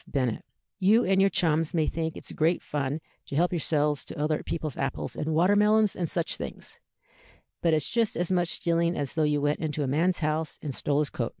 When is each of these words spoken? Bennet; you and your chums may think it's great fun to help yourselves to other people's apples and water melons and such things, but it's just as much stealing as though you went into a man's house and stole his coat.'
Bennet; 0.07 0.43
you 0.79 1.05
and 1.05 1.21
your 1.21 1.29
chums 1.29 1.75
may 1.75 1.85
think 1.85 2.17
it's 2.17 2.31
great 2.31 2.63
fun 2.63 2.99
to 3.27 3.35
help 3.35 3.53
yourselves 3.53 4.03
to 4.05 4.17
other 4.17 4.41
people's 4.41 4.75
apples 4.75 5.15
and 5.15 5.35
water 5.35 5.55
melons 5.55 5.95
and 5.95 6.09
such 6.09 6.37
things, 6.37 6.79
but 7.61 7.71
it's 7.75 7.87
just 7.87 8.15
as 8.17 8.31
much 8.31 8.47
stealing 8.47 8.97
as 8.97 9.13
though 9.13 9.21
you 9.21 9.39
went 9.41 9.59
into 9.59 9.83
a 9.83 9.87
man's 9.87 10.17
house 10.17 10.57
and 10.63 10.73
stole 10.73 10.97
his 11.01 11.11
coat.' 11.11 11.29